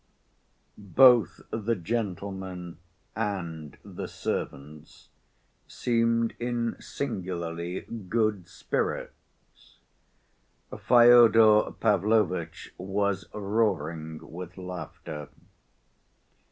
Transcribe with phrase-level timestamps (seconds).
[0.95, 2.79] Both the gentlemen
[3.15, 5.09] and the servants
[5.67, 9.77] seemed in singularly good spirits.
[10.75, 15.29] Fyodor Pavlovitch was roaring with laughter.